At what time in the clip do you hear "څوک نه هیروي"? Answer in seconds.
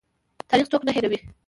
0.71-1.19